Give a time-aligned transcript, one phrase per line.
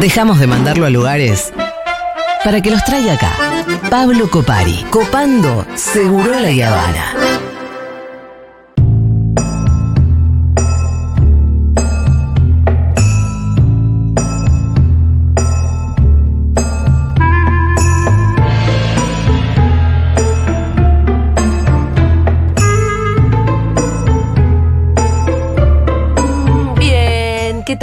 [0.00, 1.52] Dejamos de mandarlo a lugares
[2.44, 3.32] para que los traiga acá.
[3.90, 7.29] Pablo Copari, copando Seguro la Habana.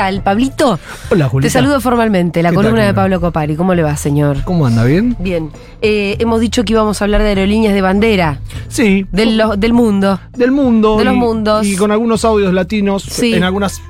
[0.08, 0.80] Bien, ¿qué tal, Pablito?
[1.10, 2.94] Hola, Te saludo formalmente, la ¿Qué tal, columna de?
[2.94, 3.56] Pablo Copari.
[3.56, 4.44] ¿Cómo le va, señor?
[4.44, 4.84] ¿Cómo anda?
[4.86, 5.16] ¿Bien?
[5.20, 5.50] Bien.
[5.82, 8.40] Eh, hemos dicho que íbamos a hablar de aerolíneas de bandera
[8.70, 9.06] Sí.
[9.12, 10.20] del, lo- del mundo.
[10.36, 10.98] del mundo.
[10.98, 11.66] De los y- mundos.
[11.68, 13.34] Y con algunos audios latinos Sí.
[13.34, 13.82] en algunas,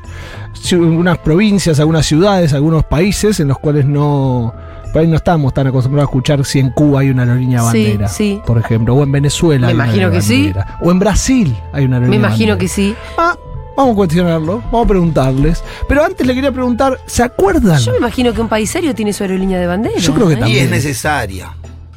[0.71, 4.53] algunas provincias, algunas ciudades, algunos países en los cuales no.
[4.93, 8.07] Por ahí no estamos tan acostumbrados a escuchar si en Cuba hay una aerolínea bandera.
[8.07, 8.39] sí.
[8.45, 8.95] Por ejemplo.
[8.95, 9.67] O en Venezuela.
[9.67, 10.53] Me hay una imagino que sí.
[10.81, 12.57] O en Brasil hay una Me aerolínea imagino bandera.
[12.57, 12.95] que sí.
[13.17, 13.35] Ah,
[13.77, 14.57] vamos a cuestionarlo.
[14.71, 15.63] Vamos a preguntarles.
[15.87, 17.79] Pero antes le quería preguntar, ¿se acuerdan?
[17.79, 19.97] Yo me imagino que un país serio tiene su aerolínea de bandera.
[19.99, 20.37] Yo creo que ¿eh?
[20.37, 20.65] Y también.
[20.65, 21.55] es necesaria.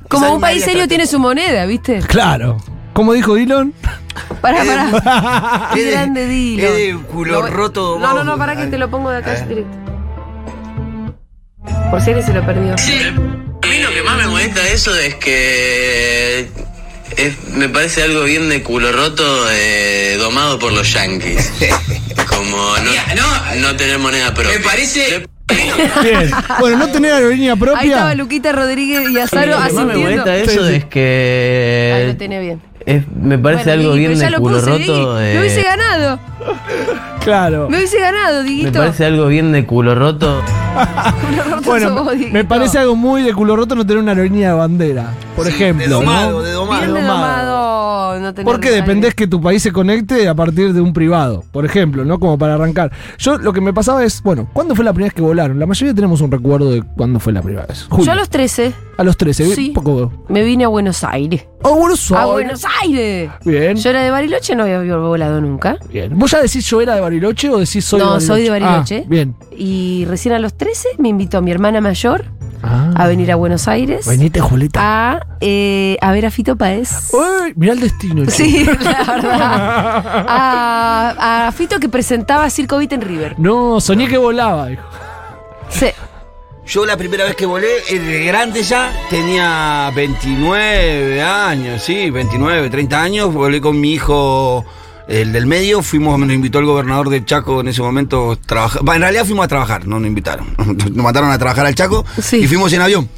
[0.08, 1.98] Como Esa un país serio tiene su moneda, ¿viste?
[2.00, 2.58] Claro.
[2.92, 3.72] Como dijo Dylan.
[4.40, 5.70] Pará, pará.
[5.74, 6.66] Qué grande Dilo.
[6.68, 9.46] es de culo roto, No, no, no, para que te lo pongo de acá Eh.
[9.48, 9.76] directo.
[11.90, 12.72] Por si alguien se lo perdió.
[12.74, 16.50] A mí lo que más me molesta de eso es que
[17.16, 21.52] es- me parece algo bien de culo roto eh, domado por los yankees.
[22.28, 24.58] Como no, no tener moneda propia.
[24.58, 25.26] Me parece...
[26.02, 26.30] Bien.
[26.60, 27.80] Bueno, no tener aerolínea propia.
[27.80, 30.00] Ahí estaba Luquita Rodríguez y Azaro Lo que más me asintiendo.
[30.24, 30.76] molesta de eso Sí, sí.
[30.76, 32.62] es Ahí lo que tenía bien.
[32.86, 34.78] es- me parece Bueno, algo bien pero ya de lo culo puse, roto.
[35.18, 35.24] Digui.
[35.26, 36.20] eh, hubiese ganado.
[37.24, 37.68] Claro.
[37.68, 38.78] Me hubiese ganado, me Diguito.
[38.78, 40.40] parece algo bien de culo roto.
[41.20, 44.12] Culo roto sos Bueno, vos, me parece algo muy de culo roto no tener una
[44.12, 45.84] aerolínea de bandera, por Sí, ejemplo.
[45.84, 46.42] de domado, ¿no?
[46.42, 46.80] de domado.
[46.80, 47.99] Bien de domado.
[48.18, 51.64] No tener Porque dependés que tu país se conecte a partir de un privado, por
[51.64, 52.18] ejemplo, ¿no?
[52.18, 52.90] Como para arrancar.
[53.18, 55.58] Yo lo que me pasaba es, bueno, ¿cuándo fue la primera vez que volaron?
[55.58, 57.86] La mayoría tenemos un recuerdo de cuándo fue la primera vez.
[57.88, 58.06] Julio.
[58.06, 59.72] Yo a los 13 A los 13, Sí.
[59.74, 60.12] poco.
[60.28, 61.46] me vine a Buenos Aires.
[61.62, 62.32] ¡Oh, Buenos ¡A Aires!
[62.32, 63.30] Buenos Aires!
[63.44, 63.76] Bien.
[63.76, 65.76] Yo era de Bariloche, no había volado nunca.
[65.90, 66.18] Bien.
[66.18, 68.26] ¿Vos ya decís yo era de Bariloche o decís soy No, de Bariloche?
[68.34, 69.02] soy de Bariloche.
[69.04, 69.34] Ah, bien.
[69.56, 72.24] Y recién a los 13 me invitó a mi hermana mayor
[72.62, 72.92] Ah.
[72.94, 74.80] a venir a Buenos Aires Venite, Julieta.
[74.82, 77.10] a, eh, a ver a Fito Páez.
[77.12, 78.24] Uy, mirá el destino.
[78.26, 78.30] che.
[78.30, 80.26] Sí, la verdad.
[80.28, 83.34] A, a Fito que presentaba Circo Beat en River.
[83.38, 84.82] No, soñé que volaba, dijo.
[85.68, 85.86] Sí.
[86.66, 92.70] Yo la primera vez que volé, eh, de grande ya, tenía 29 años, sí, 29,
[92.70, 93.34] 30 años.
[93.34, 94.64] Volé con mi hijo,
[95.10, 95.82] el del medio.
[95.82, 98.38] Fuimos, nos invitó el gobernador del Chaco en ese momento.
[98.46, 98.80] Trabajar.
[98.94, 100.46] En realidad fuimos a trabajar, no nos invitaron.
[100.58, 102.36] Nos mandaron a trabajar al Chaco Sí.
[102.38, 103.08] y fuimos en avión.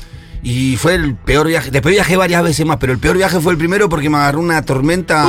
[0.42, 1.70] Y fue el peor viaje.
[1.70, 4.40] Después viajé varias veces más, pero el peor viaje fue el primero porque me agarró
[4.40, 5.28] una tormenta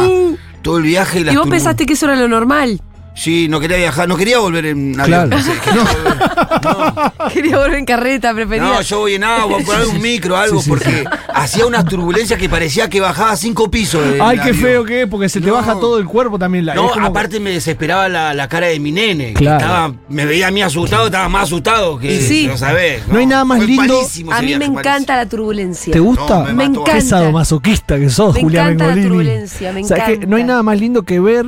[0.64, 1.20] todo el viaje.
[1.20, 1.38] Y, las Uh.
[1.38, 2.82] Y vos pensaste que eso era lo normal.
[3.16, 5.30] Sí, no quería viajar, no quería volver en avión.
[5.30, 5.44] Claro.
[5.44, 7.32] Sí, quería volver.
[7.34, 8.64] Quería volver en carreta, prefería.
[8.64, 12.40] No, yo voy en agua, por un micro, algo, Sí, sí, porque hacía unas turbulencias
[12.40, 14.02] que parecía que bajaba cinco pisos.
[14.20, 14.56] Ay, qué avión.
[14.58, 15.54] feo que es, porque se te No.
[15.54, 16.66] baja todo el cuerpo también.
[16.66, 19.28] La, No, como- aparte me desesperaba la, la cara de mi nene.
[19.34, 19.60] que Claro.
[19.60, 22.48] estaba- me veía a mí asustado, estaba más asustado que sí.
[22.48, 23.08] lo sabés.
[23.08, 24.80] No hay nada más Fue lindo- a mí me malísimo.
[24.80, 25.94] encanta la turbulencia.
[25.94, 26.40] ¿Te gusta?
[26.40, 26.94] No, me Me encanta.
[26.94, 30.28] Qué sadomasoquista que sos, Me Julián encanta la turbulencia, me O sea, que encanta.
[30.28, 31.46] no hay nada más lindo que ver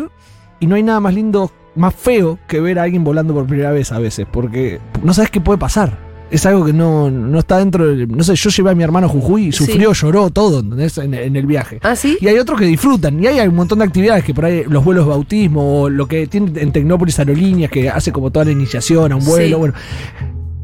[0.60, 3.72] y no hay nada más lindo, más feo que ver a alguien volando por primera
[3.72, 6.04] vez a veces, porque no sabes qué puede pasar.
[6.32, 8.08] Es algo que no, no está dentro del.
[8.10, 9.66] No sé, yo llevé a mi hermano a Jujuy y Sí.
[9.66, 10.98] sufrió, lloró, todo ¿entendés?
[10.98, 11.80] En, en el viaje.
[11.84, 12.18] ¿Ah, sí?
[12.20, 13.24] Y hay otros que disfrutan.
[13.24, 16.08] Y hay un montón de actividades que por ahí, los vuelos de bautismo, o lo
[16.08, 19.60] que tiene en Tecnópolis Aerolíneas, que hace como toda la iniciación a un vuelo, Sí.
[19.60, 19.74] bueno.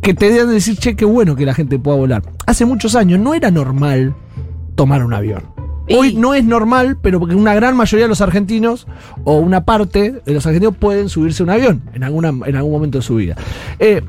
[0.02, 2.24] Que te deben decir, che, qué bueno que la gente pueda volar.
[2.48, 4.16] Hace muchos años no era normal
[4.74, 5.44] tomar un avión.
[5.98, 8.88] Hoy no es normal, pero porque una gran mayoría de los argentinos,
[9.24, 12.72] o una parte de los argentinos, pueden subirse a un avión en, alguna, en algún
[12.72, 13.36] momento de su vida.
[13.80, 14.02] Eh,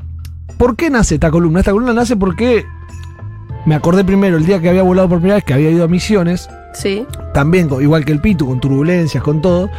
[0.57, 1.59] ¿Por qué nace esta columna?
[1.59, 2.63] Esta columna nace porque
[3.65, 5.87] me acordé primero el día que había volado por primera vez, que había ido a
[5.87, 7.05] Misiones, Sí.
[7.33, 9.69] también igual que el Pitu, con turbulencias, con todo.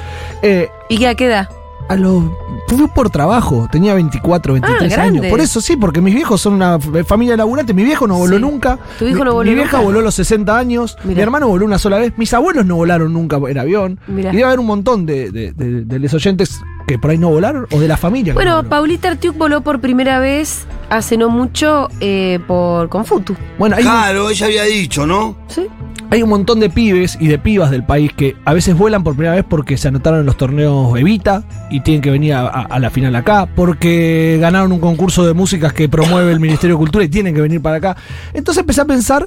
[0.43, 1.48] Eh, ¿Y qué a qué edad?
[1.88, 2.24] A los.
[2.68, 5.26] Fui por trabajo, tenía 24, 23 Ah, años.
[5.26, 7.75] Por eso sí, porque mis viejos son una familia laburante.
[7.75, 8.40] Mi viejo no voló Sí.
[8.42, 8.78] nunca.
[8.98, 9.84] ¿Tu hijo Mi- no voló Mi vieja nunca?
[9.84, 10.96] voló a los 60 años.
[11.04, 12.12] Mi hermano voló una sola vez.
[12.16, 14.00] Mis abuelos no volaron nunca en avión.
[14.06, 14.31] Mirá.
[14.32, 17.28] Y debe haber un montón de, de, de- de los oyentes que por ahí no
[17.31, 18.32] volaron o de la familia.
[18.32, 18.62] no Bueno.
[18.69, 23.34] Paulita Artiuk voló por primera vez hace no mucho eh, por con Futu.
[23.58, 25.37] Bueno, Claro, ella había dicho, ¿no?
[25.48, 25.66] ¿Sí?
[26.14, 29.14] Hay un montón de pibes y de pibas del país que a veces vuelan por
[29.14, 32.62] primera vez porque se anotaron en los torneos Evita y tienen que venir a, a-
[32.62, 36.78] a la final acá, porque ganaron un concurso de músicas que promueve el Ministerio de
[36.78, 37.96] Cultura y tienen que venir para acá.
[38.32, 39.26] Entonces empecé a pensar,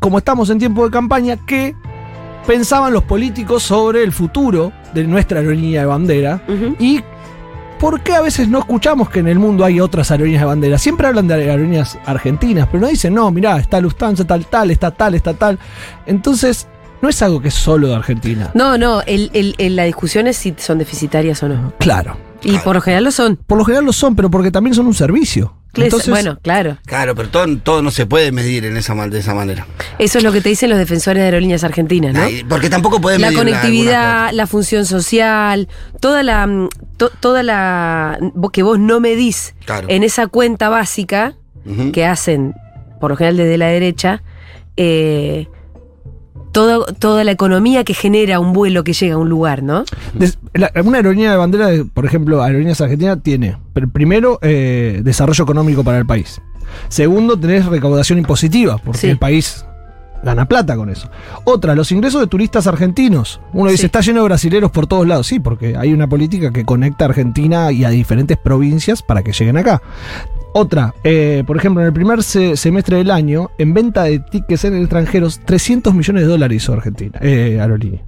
[0.00, 1.74] como estamos en tiempo de campaña, que
[2.46, 6.76] pensaban los políticos sobre el futuro de nuestra aerolínea de bandera Ujú.
[6.78, 7.00] y
[7.78, 10.78] ¿por qué a veces no escuchamos que en el mundo hay otras aerolíneas de bandera?
[10.78, 14.90] Siempre hablan de aerolíneas argentinas, pero no dicen, no, mirá, está Lufthansa, tal, tal, está
[14.90, 15.58] tal, está tal.
[16.06, 16.66] Entonces,
[17.00, 18.50] no es algo que es solo de Argentina.
[18.54, 21.72] No, no, el, el- el- la discusión es si son deficitarias o no.
[21.78, 22.16] Claro.
[22.42, 23.36] Y por lo general lo son.
[23.46, 25.54] Por lo general lo son, pero porque también son un servicio.
[25.74, 26.78] Entonces, bueno, claro.
[26.86, 29.66] Claro, pero todo, todo no se puede medir en esa, de esa manera.
[29.98, 32.22] Eso es lo que te dicen los defensores de aerolíneas argentinas, ¿no?
[32.22, 35.68] Ay, Porque tampoco puedes La medir conectividad, la función social,
[36.00, 39.86] toda la mm, to- toda la vo- que vos no medís Claro.
[39.90, 41.34] en esa cuenta básica
[41.92, 42.54] que hacen
[42.98, 44.22] por lo general desde la derecha,
[44.78, 45.48] eh,
[46.52, 49.84] todo- toda la economía que genera un vuelo que llega a un lugar, ¿no?
[50.14, 55.00] des- la- una aerolínea de bandera, de, por ejemplo, Aerolíneas Argentinas, tiene, pr- primero, eh,
[55.04, 56.40] desarrollo económico para el país.
[56.88, 59.06] Segundo, tenés recaudación impositiva, porque Sí.
[59.08, 59.64] el país
[60.22, 61.08] gana plata con eso.
[61.44, 63.40] Otra, los ingresos de turistas argentinos.
[63.52, 65.28] Uno dice, está lleno de brasileros por todos lados.
[65.28, 69.32] Sí, porque hay una política que conecta a Argentina y a diferentes provincias para que
[69.32, 69.80] lleguen acá.
[70.54, 74.64] Otra, eh, por ejemplo, en el primer se- semestre del año, en venta de tickets
[74.64, 78.02] en extranjeros, 300 millones de dólares hizo Argentina, eh, aerolínea.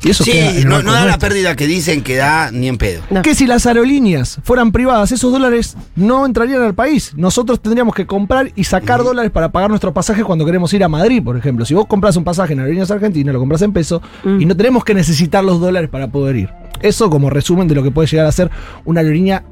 [0.00, 0.32] Y eso Sí,
[0.64, 3.02] no, da la pérdida que dicen que da ni en pedo.
[3.10, 3.20] No.
[3.22, 7.12] Que si las aerolíneas fueran privadas, esos dólares no entrarían al país.
[7.16, 10.88] Nosotros tendríamos que comprar y sacar dólares para pagar nuestros pasajes cuando queremos ir a
[10.88, 11.64] Madrid, por ejemplo.
[11.64, 14.40] Si vos compras un pasaje en Aerolíneas Argentinas, lo compras en peso Mm.
[14.40, 16.48] y no tenemos que necesitar los dólares para poder ir.
[16.80, 18.52] Eso como resumen de lo que puede llegar a ser
[18.84, 19.42] una aerolínea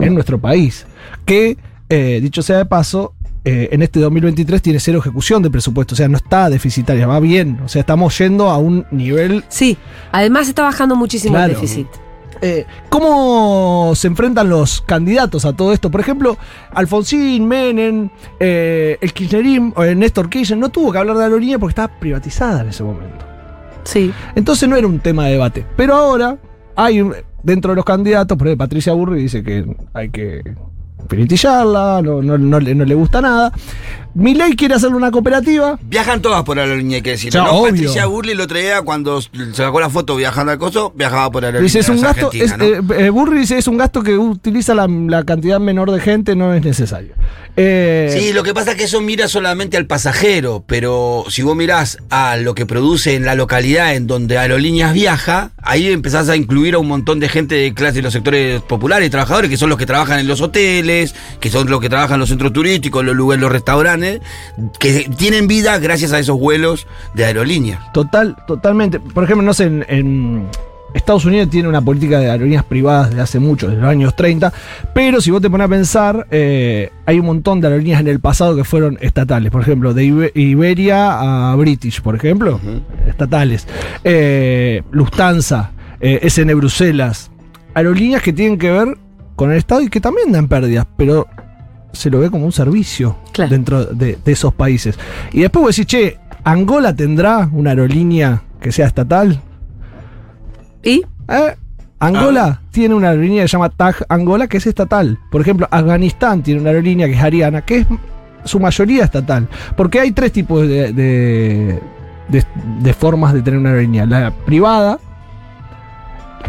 [0.00, 0.86] en nuestro país.
[1.24, 1.56] Que,
[1.88, 3.14] eh, dicho sea de paso,
[3.44, 5.94] eh, en este 2023 tiene cero ejecución de presupuesto.
[5.94, 7.60] O sea, no está deficitaria, va bien.
[7.64, 9.76] O sea, estamos yendo a un nivel Sí,
[10.12, 11.52] además está bajando muchísimo Claro.
[11.54, 11.86] el déficit.
[12.40, 15.90] Eh, ¿Cómo se enfrentan los candidatos a todo esto?
[15.90, 16.36] Por ejemplo,
[16.72, 21.72] Alfonsín, Menem, eh, el Kirchnerismo, eh, Néstor Kirchner, no tuvo que hablar de aerolínea porque
[21.72, 23.24] estaba privatizada en ese momento.
[23.82, 24.12] Sí.
[24.36, 25.64] Entonces no era un tema de debate.
[25.76, 26.36] Pero ahora
[26.76, 27.14] hay un-
[27.48, 29.64] dentro de los candidatos, por Patricia Burri dice que
[29.94, 30.42] hay que
[32.60, 33.52] le- no le gusta nada.
[34.14, 35.78] Milei quiere hacerle una cooperativa.
[35.82, 37.32] Viajan todas por aerolínea, hay que decir.
[37.32, 37.52] Ya, ¿no?
[37.52, 37.72] obvio.
[37.72, 41.44] Patricia Burley el otro día, cuando se sacó la foto viajando al coso, viajaba por
[41.44, 41.64] aerolínea.
[41.64, 42.94] Dice, es un gasto, Argentina, es, ¿no?
[42.94, 46.34] eh, eh, Burri dice, es un gasto que utiliza la, la cantidad menor de gente,
[46.34, 47.12] no es necesario.
[47.60, 51.56] Eh, Sí, lo que pasa es que eso mira solamente al pasajero, pero si vos
[51.56, 56.36] mirás a lo que produce en la localidad en donde Aerolíneas viaja, ahí empezás a
[56.36, 59.70] incluir a un montón de gente de clase de los sectores populares trabajadores, que son
[59.70, 63.04] los que trabajan en los hoteles, que son los que trabajan en los centros turísticos,
[63.04, 63.97] los lugares, los restaurantes,
[64.78, 67.92] que tienen vida gracias a esos vuelos de aerolíneas.
[67.92, 69.00] Total, totalmente.
[69.00, 70.46] Por ejemplo, no sé, en, en
[70.94, 74.52] Estados Unidos tiene una política de aerolíneas privadas desde hace mucho, desde los años 30,
[74.94, 78.20] pero si vos te pones a pensar, eh, hay un montón de aerolíneas en el
[78.20, 79.50] pasado que fueron estatales.
[79.52, 82.58] Por ejemplo, de Ibe- Iberia a British, por ejemplo,
[83.06, 83.66] estatales.
[84.02, 87.30] Eh, Lufthansa, eh, SN Bruselas.
[87.74, 88.96] Aerolíneas que tienen que ver
[89.36, 91.26] con el Estado y que también dan pérdidas, pero
[91.92, 93.50] se lo ve como un servicio Claro.
[93.50, 94.98] dentro de, de esos países.
[95.32, 99.40] Y después vos decís, che, ¿Angola tendrá una aerolínea que sea estatal?
[100.82, 101.02] ¿Y?
[101.28, 101.56] ¿Eh?
[102.00, 105.18] Angola tiene una aerolínea que se llama TAG Angola, que es estatal.
[105.32, 107.86] Por ejemplo, Afganistán tiene una aerolínea que es Ariana, que es
[108.44, 109.48] su mayoría estatal.
[109.76, 111.80] Porque hay tres tipos de, de-
[112.28, 112.44] de-
[112.80, 114.06] de formas de tener una aerolínea.
[114.06, 115.00] La privada,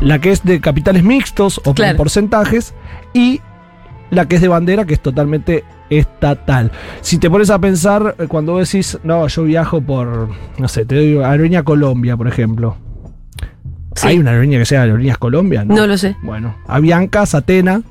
[0.01, 1.93] la que es de capitales mixtos o Claro.
[1.93, 2.73] con porcentajes,
[3.13, 3.41] y
[4.11, 6.71] la que es de bandera, que es totalmente estatal.
[7.01, 10.85] Si te pones a pensar, eh, cuando vos decís, no, yo viajo por, no sé,
[10.85, 12.77] te doy Aerolínea Colombia, por ejemplo.
[13.95, 14.07] Sí.
[14.07, 15.65] ¿Hay una aerolínea que sea Aerolíneas Colombia?
[15.65, 16.15] No lo sé.
[16.21, 17.81] Bueno, Avianca, Satena,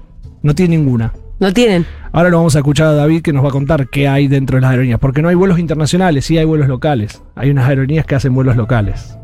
[0.42, 1.12] no tiene ninguna.
[1.40, 1.86] No tienen.
[2.12, 4.56] Ahora lo vamos a escuchar a David que nos va a contar qué hay dentro
[4.56, 4.98] de las aerolíneas.
[4.98, 7.22] Porque no hay vuelos internacionales, sí hay vuelos locales.
[7.36, 9.17] Hay unas aerolíneas que hacen vuelos locales.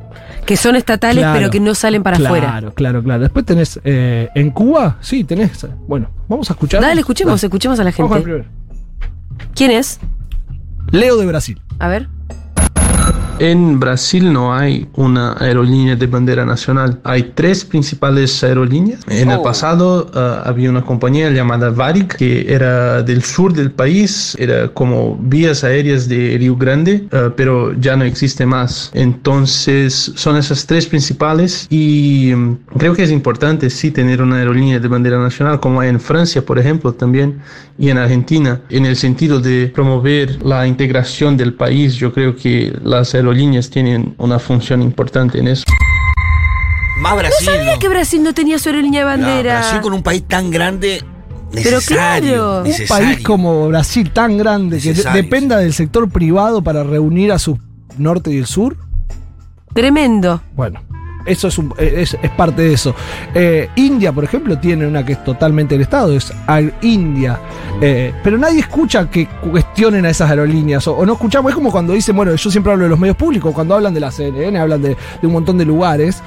[0.47, 1.39] Que son estatales, Claro.
[1.39, 2.73] pero que no salen para claro, afuera.
[2.75, 3.23] Claro, claro.
[3.23, 5.67] Después tenés eh, en Cuba, sí, tenés.
[5.89, 6.81] Bueno, vamos a escuchar.
[6.83, 8.23] Dale, escuchemos, escuchemos a la Vamos gente.
[8.25, 8.45] primero.
[9.55, 10.01] ¿Quién es?
[10.91, 11.61] Leo de Brasil.
[11.79, 12.09] A ver.
[13.41, 17.00] En Brasil no hay una aerolínea de bandera nacional.
[17.03, 19.00] Hay tres principales aerolíneas.
[19.09, 24.37] En el pasado ah, había una compañía llamada Varig que era del sur del país,
[24.38, 28.91] era como vías aéreas de Río Grande, ah, pero ya no existe más.
[28.95, 34.79] Entonces son esas tres principales y mm, creo que es importante sí tener una aerolínea
[34.79, 37.41] de bandera nacional como hay en Francia, por ejemplo, también
[37.76, 41.97] y en Argentina, en el sentido de promover la integración del país.
[41.97, 43.24] Yo creo que las aerolíneas
[43.71, 45.64] tienen una función importante en eso.
[47.00, 47.47] Más Brasil.
[47.47, 47.78] Sabía ¿no?
[47.78, 49.59] que Brasil no tenía su aerolínea de No, bandera.
[49.61, 51.02] Brasil con un país tan grande,
[51.52, 52.33] Pero necesario.
[52.35, 52.50] claro.
[52.52, 53.07] Un Un necesario.
[53.14, 57.38] país como Brasil tan grande que de- Necesario, dependa del sector privado para reunir a
[57.38, 57.59] su
[57.99, 58.76] norte y el sur.
[59.75, 60.40] Tremendo.
[60.54, 60.81] Bueno,
[61.26, 62.95] eso es, un- es, es parte de eso.
[63.35, 67.38] Eh, India, por ejemplo, tiene una que es totalmente del Estado, es Air India.
[67.81, 70.87] Eh, pero nadie escucha que cuestionen a esas aerolíneas.
[70.88, 73.16] O, o no escuchamos, es como cuando dicen, bueno, yo siempre hablo de los medios
[73.16, 74.90] públicos, cuando hablan de la CNN, hablan de,
[75.21, 76.23] de un montón de lugares.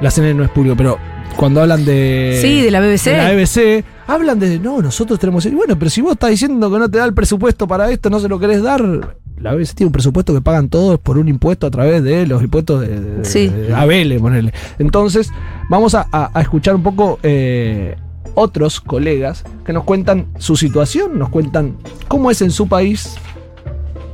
[0.00, 0.98] La CNN no es público, pero
[1.36, 2.38] cuando hablan de.
[2.40, 3.04] Sí, de la BBC.
[3.10, 5.50] de la BBC, hablan de, no, nosotros tenemos.
[5.52, 8.20] Bueno, pero si vos estás diciendo que no te da el presupuesto para esto, no
[8.20, 9.16] se lo querés dar.
[9.40, 12.42] La BBC tiene un presupuesto que pagan todos por un impuesto a través de los
[12.42, 13.48] impuestos de, de- Sí.
[13.48, 14.52] de ABL, ponele.
[14.78, 15.30] Entonces,
[15.68, 17.96] vamos a, a- a escuchar un poco eh,
[18.34, 21.76] otros colegas que nos cuentan su situación, nos cuentan
[22.08, 23.16] cómo es en su país.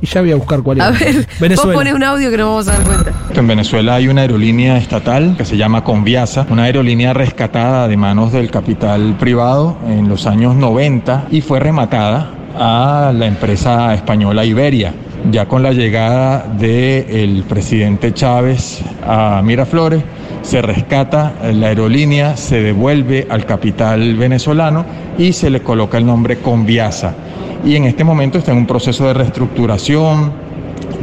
[0.01, 0.83] Y ya voy a buscar cuál es.
[0.83, 1.71] A ver, Venezuela.
[1.71, 3.11] vos pones un audio que nos vamos a dar cuenta.
[3.33, 8.31] En Venezuela hay una aerolínea estatal que se llama Conviasa, una aerolínea rescatada de manos
[8.33, 14.93] del capital privado en los años 90 y fue rematada a la empresa española Iberia.
[15.31, 20.03] Ya con la llegada del presidente Chávez a Miraflores,
[20.43, 24.85] se rescata la aerolínea, se devuelve al capital venezolano
[25.17, 27.15] y se le coloca el nombre Conviasa.
[27.65, 30.31] Y en este momento está en un proceso de reestructuración,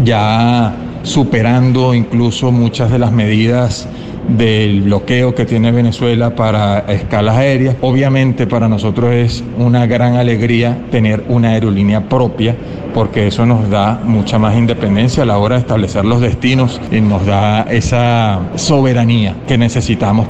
[0.05, 3.88] ya superando incluso muchas de las medidas
[4.29, 7.76] del bloqueo que tiene Venezuela para escalas aéreas.
[7.81, 12.57] Obviamente para nosotros es una gran alegría tener una aerolínea propia
[12.95, 17.00] porque eso nos da mucha más independencia a la hora de establecer los destinos y
[17.00, 20.26] nos da esa soberanía que necesitamos.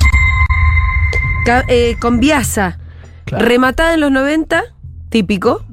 [1.69, 3.45] Eh, con Claro.
[3.47, 4.63] rematada en los 90,
[5.09, 5.65] típico,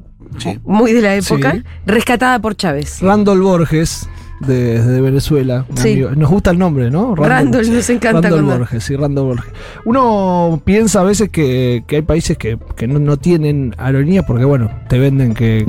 [0.64, 1.64] muy de la época, Sí.
[1.86, 3.02] rescatada por Chávez.
[3.02, 5.65] Randall Borges, de, de Venezuela.
[5.75, 5.93] Sí.
[5.93, 6.12] amigo.
[6.12, 7.15] Nos gusta el nombre, ¿no?
[7.15, 9.53] Randall, nos encanta Randall cuando- Borges, sí, Randall Borges.
[9.86, 14.46] Uno piensa a veces que, que hay países que, que no, no tienen aerolíneas porque,
[14.46, 15.67] bueno, te venden que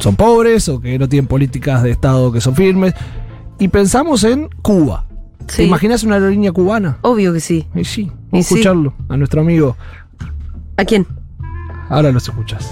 [0.00, 2.94] son pobres o que no tienen políticas de Estado que son firmes.
[3.58, 5.04] Y pensamos en Cuba.
[5.46, 5.62] ¿Te Sí.
[5.62, 6.98] imaginas una aerolínea cubana?
[7.02, 7.66] Obvio que sí.
[7.74, 8.54] Y sí, Y a sí.
[8.54, 9.76] escucharlo a nuestro amigo.
[10.76, 11.06] ¿A quién?
[11.88, 12.70] Ahora los escuchas.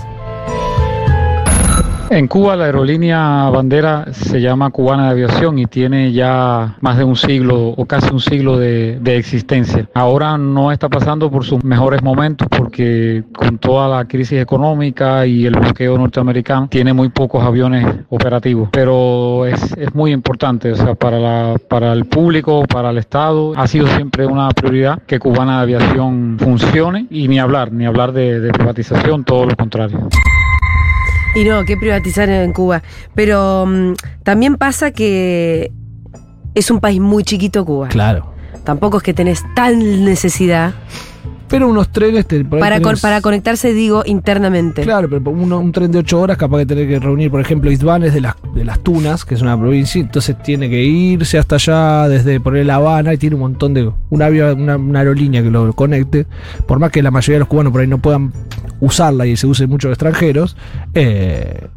[2.09, 7.05] En Cuba la aerolínea bandera se llama Cubana de Aviación y tiene ya más de
[7.05, 9.89] un siglo o casi un siglo de, existencia.
[9.93, 15.47] Ahora no está pasando por sus mejores momentos porque con toda la crisis económica y
[15.47, 18.69] el bloqueo norteamericano tiene muy pocos aviones operativos.
[18.71, 23.53] Pero es, es muy importante, o sea, para, la, para el público, para el Estado,
[23.57, 28.13] ha sido siempre una prioridad que Cubana de Aviación funcione y ni hablar, ni hablar
[28.13, 30.09] de privatización, todo lo contrario.
[31.37, 32.83] Y no, que privatizar en Cuba.
[33.15, 35.71] Pero mm, también pasa que
[36.55, 37.89] es un país muy chiquito Cuba.
[37.89, 38.33] Claro.
[38.65, 40.73] Tampoco es que tenés tal necesidad
[41.49, 44.83] Pero unos trenes te, para, con- para conectarse, digo, internamente.
[44.83, 47.71] Claro, pero uno- un tren de 8 horas capaz de tener que reunir, por ejemplo,
[47.71, 51.39] Isbán es de las, de las Tunas, que es una provincia, entonces tiene que irse
[51.39, 53.91] hasta allá desde por La Habana y tiene un montón de...
[54.11, 56.27] Una, una, una aerolínea que lo conecte,
[56.67, 58.33] por más que la mayoría de los cubanos por ahí no puedan
[58.81, 60.57] usarla y se use mucho extranjeros,
[60.95, 61.69] eh,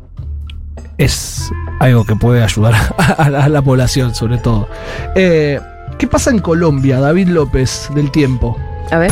[0.98, 1.50] es
[1.80, 2.74] algo que puede ayudar
[3.18, 4.68] a la, a la población sobre todo.
[5.16, 5.60] Eh,
[5.98, 8.58] ¿Qué pasa en Colombia, David López, del tiempo?
[8.92, 9.12] A ver.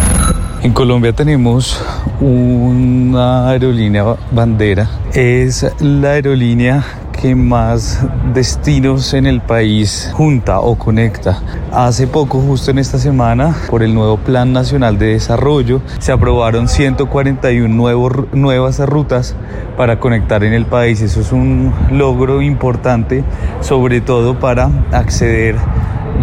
[0.64, 1.84] En Colombia tenemos
[2.20, 4.90] una aerolínea bandera.
[5.14, 8.04] Es la aerolínea que más
[8.34, 11.42] destinos en el país junta o conecta.
[11.72, 16.68] Hace poco, justo en esta semana, por el nuevo Plan Nacional de Desarrollo, se aprobaron
[16.68, 19.36] 141 nuevos, nuevas rutas
[19.76, 21.02] para conectar en el país.
[21.02, 23.24] Eso es un logro importante,
[23.62, 25.56] sobre todo para acceder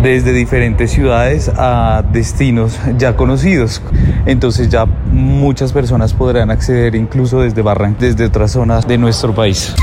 [0.02, 3.80] desde diferentes ciudades a destinos ya conocidos.
[4.26, 9.74] Entonces ya muchas personas podrán acceder incluso desde Barranquilla, desde otras zonas de nuestro país.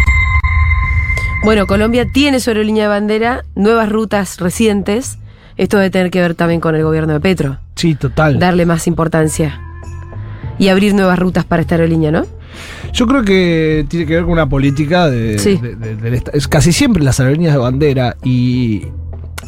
[1.43, 5.17] Bueno, Colombia tiene su aerolínea de bandera, nuevas rutas recientes.
[5.57, 7.57] Esto debe tener que ver también con el gobierno de Petro.
[7.75, 8.37] Sí, total.
[8.37, 9.59] Darle más importancia.
[10.59, 12.25] Y abrir nuevas rutas para esta aerolínea, ¿no?
[12.93, 15.57] Yo creo que tiene que ver con una política de, Sí.
[15.57, 18.85] de- de- es casi siempre las aerolíneas de bandera y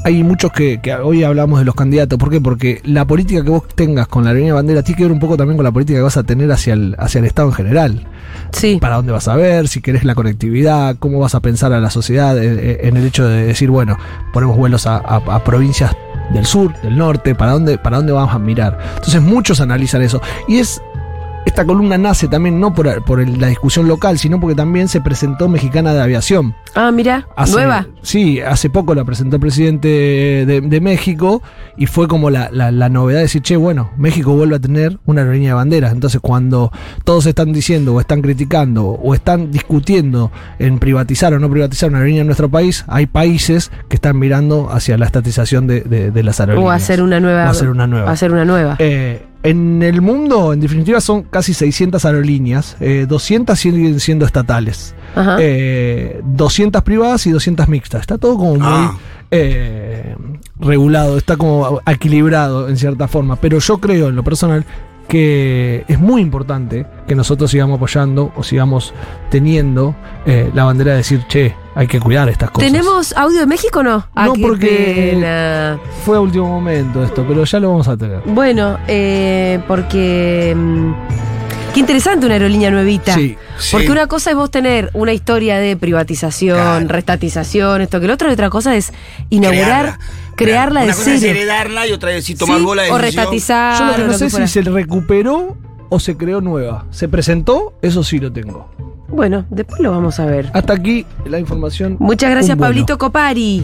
[0.04, 2.20] hay muchos que, que hoy hablamos de los candidatos.
[2.20, 2.42] ¿Por qué?
[2.42, 5.20] Porque la política que vos tengas con la aerolínea de bandera tiene que ver un
[5.20, 7.54] poco también con la política que vas a tener hacia el, hacia el Estado en
[7.54, 8.08] general.
[8.52, 8.78] Sí.
[8.82, 11.90] Para dónde vas a ver, si querés la conectividad, cómo vas a pensar a la
[11.90, 13.98] sociedad eh, eh, en el hecho de decir, bueno,
[14.34, 15.96] ponemos vuelos a, a- a provincias
[16.34, 18.78] del sur, del norte, para dónde, para dónde vamos a mirar.
[18.96, 20.22] Entonces muchos analizan eso.
[20.48, 20.82] Y es
[21.46, 25.02] esta columna nace también no por, por el- la discusión local, sino porque también se
[25.02, 26.56] presentó Mexicana de Aviación.
[26.76, 27.88] Ah, mira, Hace- nueva.
[28.02, 31.42] Sí, hace poco la presentó el presidente de, de México
[31.78, 35.00] y fue como la, la- la novedad de decir, che, bueno, México vuelve a tener
[35.06, 35.92] una aerolínea de banderas.
[35.92, 36.72] Entonces, cuando
[37.04, 42.00] todos están diciendo o están criticando o están discutiendo en privatizar o no privatizar una
[42.00, 46.24] aerolínea en nuestro país, hay países que están mirando hacia la estatización de, de- de
[46.24, 46.68] las aerolíneas.
[46.68, 47.46] O hacer una nueva.
[47.46, 48.12] O hacer una nueva.
[48.12, 48.76] Hacer una nueva.
[48.80, 52.78] Eh, en el mundo, en definitiva, son casi 600 aerolíneas.
[52.80, 54.96] eh, 200 siguen siendo estatales.
[55.16, 55.38] Ajá.
[55.40, 58.02] Eh, 200 privadas y 200 mixtas.
[58.02, 58.96] Está todo como muy Ah.
[59.32, 60.16] eh,
[60.60, 63.36] regulado, está como equilibrado en cierta forma.
[63.36, 64.66] Pero yo creo, en lo personal,
[65.08, 68.94] que es muy importante que nosotros sigamos apoyando o sigamos
[69.30, 69.96] teniendo
[70.26, 72.72] eh, la bandera de decir, che, hay que cuidar estas cosas.
[72.72, 74.08] ¿Tenemos audio de México o no?
[74.16, 75.80] Ah, No, porque- pena.
[76.06, 78.22] Fue a último momento esto, pero ya lo vamos a tener.
[78.26, 80.54] Bueno, eh, porque.
[80.56, 80.94] mm,
[81.74, 83.16] Qué interesante una aerolínea nuevita.
[83.16, 83.36] Sí,
[83.72, 83.92] Porque sí.
[83.92, 86.88] una cosa es vos tener una historia de privatización, Claro.
[86.88, 88.94] restatización, esto que lo otro, y otra cosa es
[89.32, 89.98] inaugurar,
[90.36, 91.32] crearla Una de cosa es cero.
[91.36, 93.24] heredarla y otra es si tomar Sí, bola de o decisión.
[93.24, 93.80] restatizar.
[93.80, 95.58] Yo lo que o no lo sé que si se recuperó
[95.90, 96.86] o se creó nueva.
[96.92, 97.74] ¿Se presentó?
[97.82, 98.70] Eso sí lo tengo.
[99.14, 100.50] Bueno, después lo vamos a ver.
[100.54, 101.98] Hasta aquí la información.
[102.00, 102.58] Muchas gracias.
[102.58, 103.64] Pablito Copari.